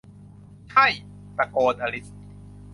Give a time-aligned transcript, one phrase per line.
[0.71, 0.85] ใช่!'
[1.37, 2.05] ตะโกนอลิซ